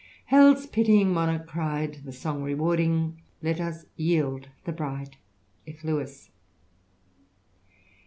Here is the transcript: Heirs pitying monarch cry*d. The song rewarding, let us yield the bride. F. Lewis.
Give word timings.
Heirs 0.31 0.65
pitying 0.65 1.13
monarch 1.13 1.45
cry*d. 1.45 1.99
The 2.03 2.11
song 2.11 2.41
rewarding, 2.41 3.21
let 3.43 3.61
us 3.61 3.85
yield 3.95 4.49
the 4.65 4.71
bride. 4.71 5.17
F. 5.67 5.83
Lewis. 5.83 6.31